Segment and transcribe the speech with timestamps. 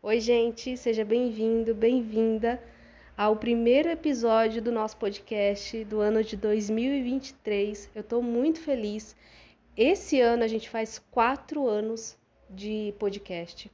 [0.00, 2.62] Oi, gente, seja bem-vindo, bem-vinda
[3.16, 7.90] ao primeiro episódio do nosso podcast do ano de 2023.
[7.96, 9.16] Eu estou muito feliz.
[9.76, 12.16] Esse ano a gente faz quatro anos
[12.48, 13.68] de podcast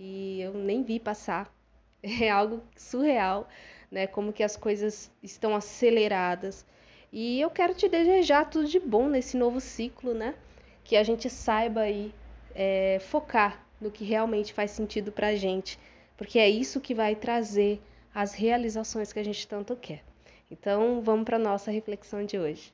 [0.00, 1.54] e eu nem vi passar.
[2.02, 3.46] É algo surreal,
[3.90, 4.06] né?
[4.06, 6.64] Como que as coisas estão aceleradas.
[7.12, 10.34] E eu quero te desejar tudo de bom nesse novo ciclo, né?
[10.82, 12.14] Que a gente saiba aí
[12.54, 15.78] é, focar no que realmente faz sentido para a gente,
[16.16, 17.80] porque é isso que vai trazer
[18.14, 20.02] as realizações que a gente tanto quer.
[20.50, 22.72] Então, vamos para nossa reflexão de hoje.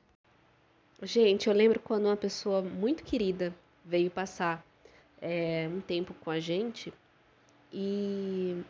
[1.01, 4.65] Gente, eu lembro quando uma pessoa muito querida veio passar
[5.21, 6.93] é, um tempo com a gente
[7.73, 8.63] e,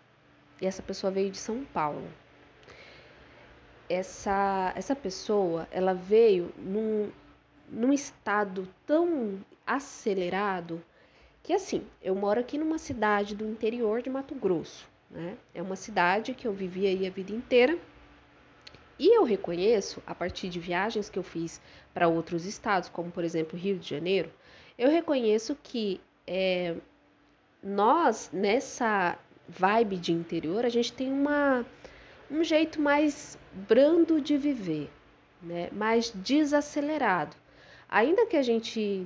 [0.60, 2.08] e essa pessoa veio de São Paulo.
[3.90, 7.12] Essa, essa pessoa, ela veio num,
[7.70, 10.84] num estado tão acelerado
[11.44, 15.36] que assim, eu moro aqui numa cidade do interior de Mato Grosso, né?
[15.54, 17.78] É uma cidade que eu vivi aí a vida inteira.
[18.98, 21.62] E eu reconheço, a partir de viagens que eu fiz
[21.94, 24.32] para outros estados, como por exemplo Rio de Janeiro,
[24.78, 26.76] eu reconheço que é,
[27.62, 31.66] nós, nessa vibe de interior, a gente tem uma,
[32.32, 34.90] um jeito mais brando de viver,
[35.42, 35.70] né?
[35.74, 37.36] mais desacelerado.
[37.90, 39.06] Ainda que a gente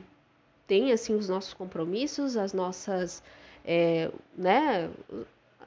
[0.67, 3.23] tem assim os nossos compromissos, as nossas,
[3.65, 4.89] é, né,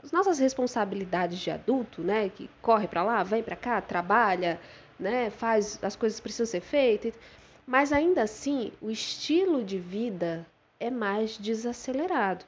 [0.03, 4.61] as nossas responsabilidades de adulto, né, que corre para lá, vem para cá, trabalha,
[4.99, 7.15] né, faz as coisas que precisam ser feitas,
[7.67, 10.47] mas ainda assim o estilo de vida
[10.79, 12.45] é mais desacelerado.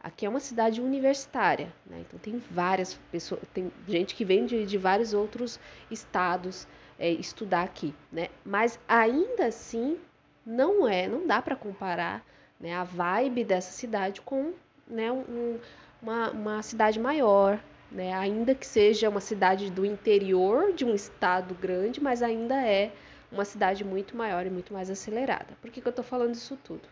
[0.00, 2.04] Aqui é uma cidade universitária, né?
[2.06, 5.58] então tem várias pessoas, tem gente que vem de, de vários outros
[5.90, 8.28] estados é, estudar aqui, né?
[8.44, 9.98] Mas ainda assim
[10.46, 12.24] não é, não dá para comparar
[12.60, 14.52] né, a vibe dessa cidade com
[14.86, 15.58] né, um,
[16.00, 21.54] uma, uma cidade maior, né, ainda que seja uma cidade do interior de um estado
[21.54, 22.92] grande, mas ainda é
[23.30, 25.56] uma cidade muito maior e muito mais acelerada.
[25.60, 26.88] Por que, que eu estou falando isso tudo?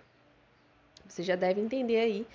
[1.07, 2.27] Você já deve entender aí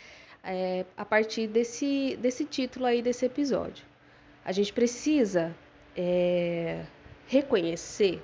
[0.44, 3.86] é, a partir desse, desse título aí desse episódio.
[4.46, 5.54] A gente precisa
[5.96, 6.86] é,
[7.28, 8.24] reconhecer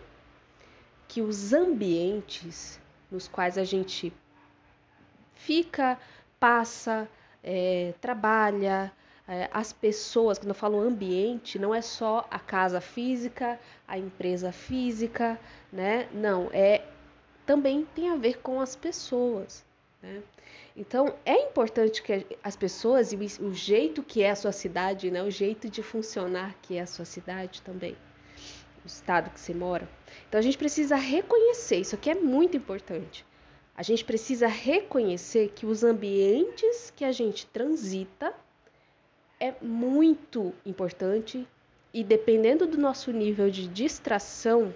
[1.07, 2.79] que os ambientes
[3.15, 4.13] nos quais a gente
[5.33, 5.97] fica,
[6.39, 7.07] passa,
[7.41, 8.91] é, trabalha,
[9.27, 14.51] é, as pessoas, quando eu falo ambiente, não é só a casa física, a empresa
[14.51, 15.39] física,
[15.71, 16.07] né?
[16.13, 16.83] Não, é
[17.45, 19.63] também tem a ver com as pessoas.
[20.01, 20.21] Né?
[20.75, 25.23] Então é importante que as pessoas e o jeito que é a sua cidade, né?
[25.23, 27.95] o jeito de funcionar que é a sua cidade também
[28.85, 29.89] o estado que você mora.
[30.29, 33.25] Então a gente precisa reconhecer, isso aqui é muito importante.
[33.75, 38.33] A gente precisa reconhecer que os ambientes que a gente transita
[39.39, 41.45] é muito importante
[41.93, 44.73] e dependendo do nosso nível de distração,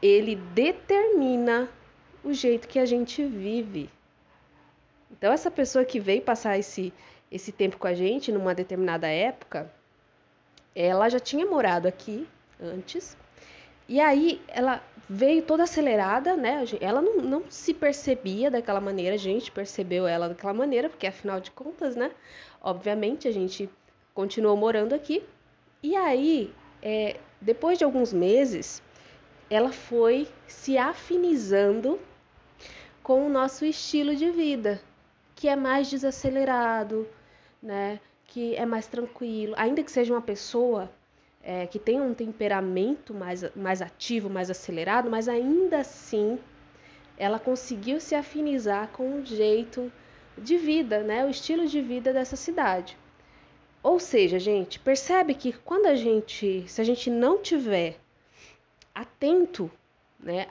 [0.00, 1.68] ele determina
[2.22, 3.90] o jeito que a gente vive.
[5.10, 6.92] Então essa pessoa que veio passar esse
[7.32, 9.68] esse tempo com a gente numa determinada época,
[10.72, 12.28] ela já tinha morado aqui
[12.60, 13.16] antes.
[13.88, 16.64] E aí ela veio toda acelerada, né?
[16.80, 21.40] Ela não, não se percebia daquela maneira, a gente percebeu ela daquela maneira, porque afinal
[21.40, 22.10] de contas, né?
[22.62, 23.68] Obviamente a gente
[24.14, 25.22] continuou morando aqui.
[25.82, 28.82] E aí, é, depois de alguns meses,
[29.50, 32.00] ela foi se afinizando
[33.02, 34.80] com o nosso estilo de vida,
[35.34, 37.06] que é mais desacelerado,
[37.62, 38.00] né?
[38.26, 39.54] Que é mais tranquilo.
[39.58, 40.90] Ainda que seja uma pessoa
[41.44, 46.38] é, que tem um temperamento mais, mais ativo, mais acelerado, mas ainda assim
[47.16, 49.92] ela conseguiu se afinizar com o jeito
[50.36, 52.96] de vida, né, o estilo de vida dessa cidade.
[53.82, 57.98] Ou seja, gente, percebe que quando a gente, se a gente não tiver
[58.94, 59.70] atento,
[60.18, 60.48] né,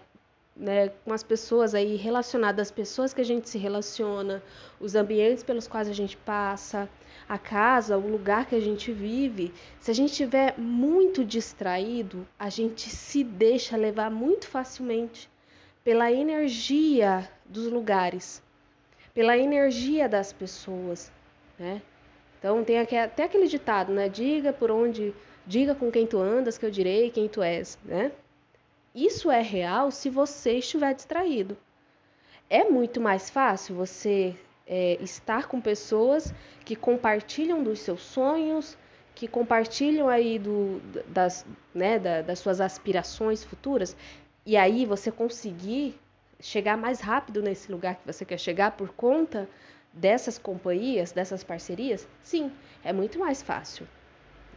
[0.56, 4.42] né, com as pessoas aí relacionadas às pessoas que a gente se relaciona,
[4.80, 6.88] os ambientes pelos quais a gente passa,
[7.28, 12.50] a casa, o lugar que a gente vive, se a gente estiver muito distraído, a
[12.50, 15.30] gente se deixa levar muito facilmente
[15.84, 18.42] pela energia dos lugares,
[19.14, 21.12] pela energia das pessoas,
[21.58, 21.82] né?
[22.40, 24.10] Então tem até aquele ditado, né?
[24.10, 25.14] Diga por onde,
[25.48, 28.12] diga com quem tu andas, que eu direi quem tu és, né?
[28.94, 31.58] Isso é real se você estiver distraído.
[32.50, 34.36] É muito mais fácil você
[34.68, 38.78] é, estar com pessoas que compartilham dos seus sonhos,
[39.16, 43.96] que compartilham aí do, das, né, da, das suas aspirações futuras,
[44.46, 46.00] e aí você conseguir
[46.40, 49.48] chegar mais rápido nesse lugar que você quer chegar por conta
[49.94, 52.52] dessas companhias, dessas parcerias, sim,
[52.84, 53.88] é muito mais fácil,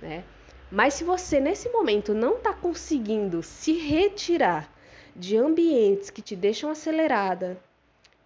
[0.00, 0.24] né?
[0.70, 4.68] Mas se você nesse momento não está conseguindo se retirar
[5.14, 7.58] de ambientes que te deixam acelerada,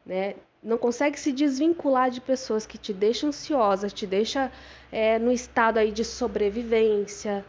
[0.04, 0.34] né?
[0.62, 4.52] Não consegue se desvincular de pessoas que te deixam ansiosa, te deixa
[4.92, 7.44] é, no estado aí de sobrevivência.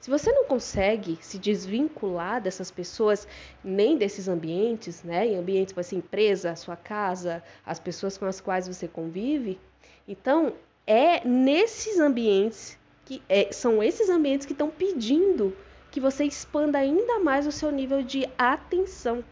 [0.00, 3.26] Se você não consegue se desvincular dessas pessoas,
[3.62, 5.26] nem desses ambientes, né?
[5.28, 9.58] Em ambientes, vai ser empresa, sua casa, as pessoas com as quais você convive,
[10.06, 10.52] então
[10.86, 15.56] é nesses ambientes que é, são esses ambientes que estão pedindo
[15.90, 19.24] que você expanda ainda mais o seu nível de atenção.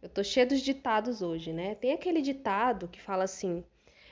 [0.00, 1.74] Eu tô cheio dos ditados hoje, né?
[1.74, 3.62] Tem aquele ditado que fala assim: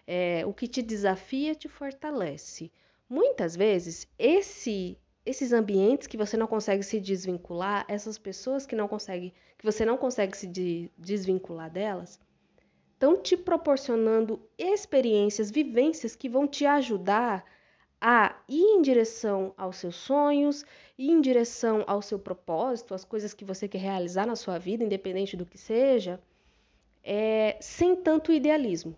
[0.07, 2.71] é, o que te desafia te fortalece.
[3.09, 8.87] Muitas vezes, esse, esses ambientes que você não consegue se desvincular, essas pessoas que não
[8.87, 12.21] consegue, que você não consegue se de, desvincular delas,
[12.93, 17.45] estão te proporcionando experiências, vivências que vão te ajudar
[18.01, 20.65] a ir em direção aos seus sonhos,
[20.97, 24.83] ir em direção ao seu propósito, às coisas que você quer realizar na sua vida,
[24.83, 26.19] independente do que seja,
[27.05, 28.97] é, sem tanto idealismo.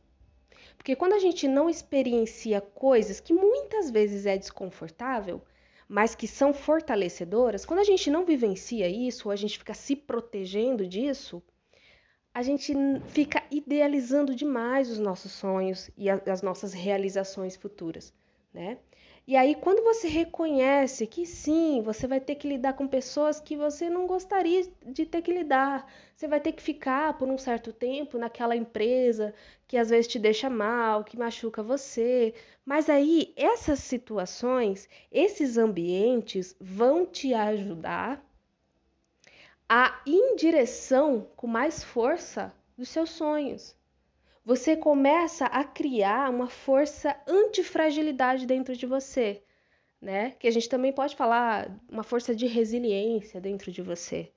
[0.77, 5.41] Porque quando a gente não experiencia coisas que muitas vezes é desconfortável,
[5.89, 9.95] mas que são fortalecedoras, quando a gente não vivencia isso, ou a gente fica se
[9.95, 11.43] protegendo disso,
[12.33, 12.73] a gente
[13.09, 18.13] fica idealizando demais os nossos sonhos e as nossas realizações futuras,
[18.55, 18.79] né?
[19.27, 23.57] E aí, quando você reconhece que sim, você vai ter que lidar com pessoas que
[23.57, 25.87] você não gostaria de ter que lidar,
[26.17, 29.33] você vai ter que ficar por um certo tempo naquela empresa
[29.69, 32.35] que às vezes te deixa mal, que machuca você.
[32.65, 38.25] Mas aí, essas situações, esses ambientes vão te ajudar
[39.69, 43.77] a ir em direção com mais força dos seus sonhos
[44.45, 49.43] você começa a criar uma força antifragilidade dentro de você,
[50.01, 50.33] né?
[50.33, 54.33] Que a gente também pode falar uma força de resiliência dentro de você,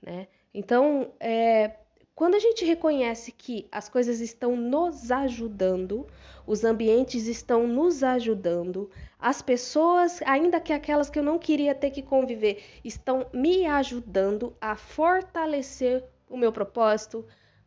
[0.00, 0.26] né?
[0.54, 1.76] Então, é,
[2.14, 6.06] quando a gente reconhece que as coisas estão nos ajudando,
[6.46, 11.90] os ambientes estão nos ajudando, as pessoas, ainda que aquelas que eu não queria ter
[11.90, 17.26] que conviver, estão me ajudando a fortalecer o meu propósito,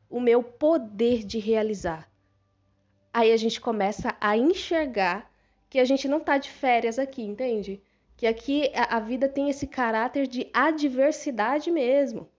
[0.10, 2.10] o meu poder de realizar.
[3.14, 5.32] Aí a gente começa a enxergar
[5.70, 7.82] que a gente não está de férias aqui, entende?
[8.18, 12.30] Que aqui a, vida tem esse caráter de adversidade mesmo.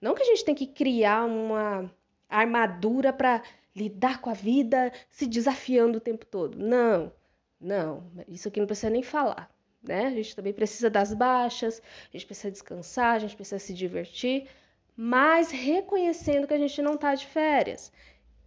[0.00, 1.90] Não que a gente tem que criar uma
[2.28, 3.42] armadura para
[3.74, 6.58] lidar com a vida se desafiando o tempo todo.
[6.58, 7.12] Não,
[7.60, 9.50] não, isso aqui não precisa nem falar.
[9.82, 10.06] Né?
[10.06, 14.48] A gente também precisa das baixas, a gente precisa descansar, a gente precisa se divertir,
[14.96, 17.92] mas reconhecendo que a gente não está de férias.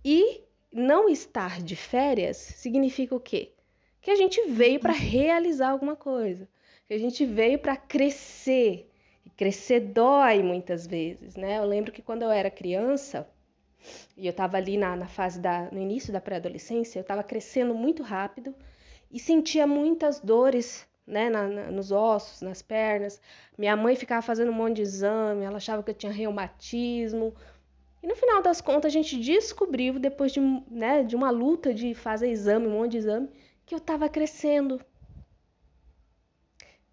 [0.03, 0.41] E
[0.71, 3.51] não estar de férias significa o quê?
[4.01, 6.47] Que a gente veio para realizar alguma coisa,
[6.87, 8.89] que a gente veio para crescer.
[9.25, 11.57] E crescer dói muitas vezes, né?
[11.57, 13.29] Eu lembro que quando eu era criança,
[14.17, 17.75] e eu estava ali na, na fase da, no início da pré-adolescência, eu estava crescendo
[17.75, 18.55] muito rápido
[19.11, 23.19] e sentia muitas dores né, na, na, nos ossos, nas pernas.
[23.57, 27.35] Minha mãe ficava fazendo um monte de exame, ela achava que eu tinha reumatismo.
[28.01, 30.39] E no final das contas, a gente descobriu, depois de,
[30.69, 33.29] né, de uma luta de fazer exame, um monte de exame,
[33.65, 34.79] que eu estava crescendo.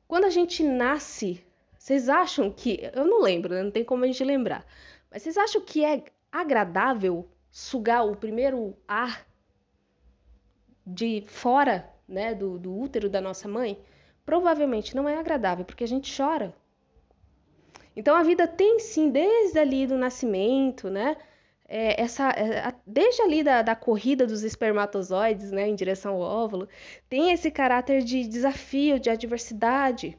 [0.09, 1.45] Quando a gente nasce,
[1.79, 2.81] vocês acham que.
[2.93, 3.62] Eu não lembro, né?
[3.62, 4.64] não tem como a gente lembrar.
[5.11, 9.26] Mas vocês acham que é agradável sugar o primeiro ar
[10.87, 13.79] de fora né, do, do útero da nossa mãe?
[14.26, 16.52] Provavelmente não é agradável, porque a gente chora.
[17.95, 21.16] Então a vida tem sim, desde ali do nascimento, né?
[21.68, 26.68] É, essa, é, desde ali da, da, corrida dos espermatozoides né, em direção ao óvulo,
[27.09, 30.16] tem esse caráter de desafio, de adversidade.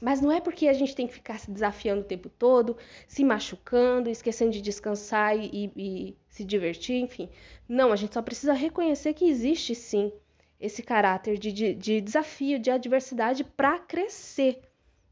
[0.00, 3.24] Mas não é porque a gente tem que ficar se desafiando o tempo todo, se
[3.24, 7.28] machucando, esquecendo de descansar e, e se divertir, enfim.
[7.68, 10.12] Não, a gente só precisa reconhecer que existe sim
[10.60, 14.60] esse caráter de, de, de desafio, de adversidade para crescer,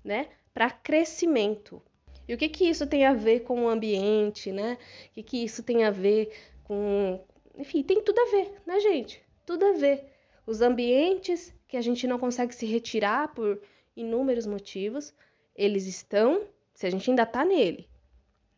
[0.03, 0.29] né?
[0.53, 1.83] Para crescimento.
[2.27, 4.79] E o que que isso tem a ver com o ambiente, né?
[5.11, 6.33] O que que isso tem a ver
[6.65, 7.21] com,
[7.57, 9.23] enfim, tem tudo a ver, né, gente?
[9.45, 10.05] Tudo a ver.
[10.47, 13.61] Os ambientes que a gente não consegue se retirar por
[13.97, 15.15] inúmeros motivos,
[15.55, 17.89] eles estão, se a gente ainda está nele,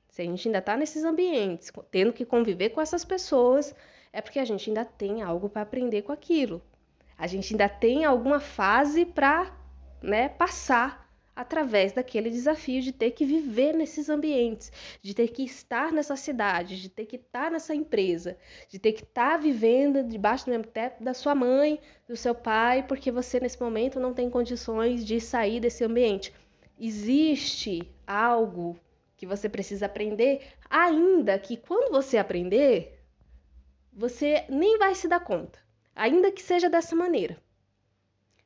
[0.09, 3.75] se a gente ainda está nesses ambientes, tendo que conviver com essas pessoas,
[4.12, 6.62] é porque a gente ainda tem algo para aprender com aquilo,
[7.18, 9.52] a gente ainda tem alguma fase para
[10.02, 11.06] né, passar
[11.37, 16.80] através daquele desafio de ter que viver nesses ambientes, de ter que estar nessa cidade,
[16.80, 18.38] de ter que estar nessa empresa,
[18.70, 22.82] de ter que estar vivendo debaixo do mesmo teto da sua mãe, do seu pai,
[22.82, 26.32] porque você nesse momento não tem condições de sair desse ambiente.
[26.80, 28.78] Existe algo
[29.14, 32.99] que você precisa aprender, ainda que quando você aprender,
[33.92, 35.58] você nem vai se dar conta,
[35.96, 37.42] ainda que seja dessa maneira.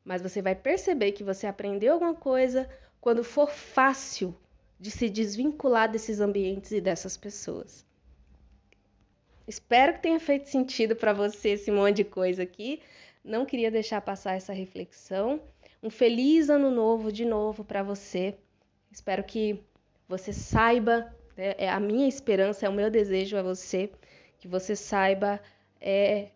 [0.04, 4.34] Mas você vai perceber que você aprendeu alguma coisa quando for fácil
[4.78, 7.84] de se desvincular desses ambientes e dessas pessoas.
[9.46, 12.80] Espero que tenha feito sentido para você esse monte de coisa aqui.
[13.22, 15.42] Não queria deixar passar essa reflexão.
[15.82, 18.36] Um feliz ano novo de novo para você.
[18.90, 19.60] Espero que
[20.08, 23.90] você saiba, né, é a minha esperança, é o meu desejo a você,
[24.38, 25.40] que você saiba
[25.80, 26.30] é,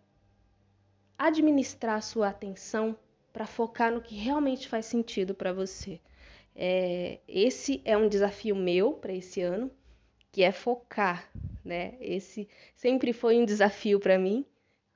[1.26, 2.96] administrar sua atenção
[3.32, 6.00] para focar no que realmente faz sentido para você.
[6.54, 9.70] É, esse é um desafio meu para esse ano,
[10.30, 11.28] que é focar,
[11.64, 11.94] né?
[12.00, 14.44] Esse sempre foi um desafio para mim,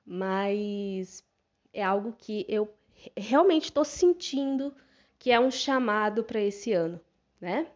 [0.05, 1.23] mas
[1.73, 2.73] é algo que eu
[3.15, 4.73] realmente estou sentindo
[5.17, 6.99] que é um chamado para esse ano,
[7.41, 7.67] né?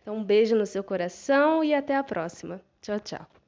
[0.00, 2.60] Então, um beijo no seu coração e até a próxima.
[2.80, 3.39] Tchau, tchau.